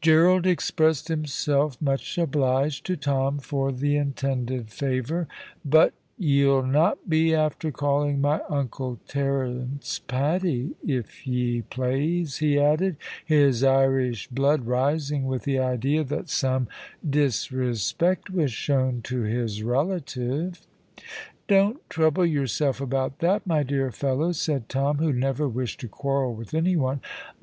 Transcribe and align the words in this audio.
Gerald 0.00 0.46
expressed 0.46 1.08
himself 1.08 1.76
much 1.78 2.16
obliged 2.16 2.86
to 2.86 2.96
Tom 2.96 3.36
for 3.38 3.70
the 3.70 3.96
intended 3.96 4.70
favour. 4.70 5.28
"But 5.62 5.92
ye'll 6.16 6.62
not 6.62 7.10
be 7.10 7.34
after 7.34 7.70
calling 7.70 8.18
my 8.18 8.40
Uncle 8.48 8.98
Terence, 9.06 9.98
Paddy, 9.98 10.74
if 10.86 11.26
ye 11.26 11.60
plase," 11.68 12.38
he 12.38 12.58
added, 12.58 12.96
his 13.26 13.62
Irish 13.62 14.26
blood 14.28 14.64
rising 14.64 15.26
with 15.26 15.42
the 15.42 15.58
idea 15.58 16.02
that 16.02 16.30
some 16.30 16.66
disrespect 17.06 18.30
was 18.30 18.50
shown 18.52 19.02
to 19.02 19.20
his 19.24 19.62
relative. 19.62 20.66
"Don't 21.46 21.86
trouble 21.90 22.24
yourself 22.24 22.80
about 22.80 23.18
that, 23.18 23.46
my 23.46 23.62
dear 23.62 23.92
fellow," 23.92 24.32
said 24.32 24.70
Tom, 24.70 24.96
who 24.96 25.12
never 25.12 25.46
wished 25.46 25.78
to 25.80 25.88
quarrel 25.88 26.34
with 26.34 26.54
any 26.54 26.74
one. 26.74 27.02